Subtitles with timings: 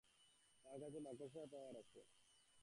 [0.65, 1.99] তার কাছে মাকড়সার পাওয়ার রয়েছে।